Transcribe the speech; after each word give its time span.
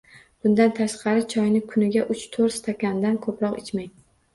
Bundan 0.45 0.73
tashqari, 0.79 1.21
choyni 1.35 1.63
kuniga 1.75 2.05
uch-toʻrt 2.17 2.59
stakandan 2.59 3.25
koʻproq 3.29 3.67
ichmang. 3.67 3.97